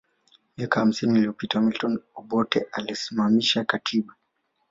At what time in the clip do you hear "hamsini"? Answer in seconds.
0.79-1.19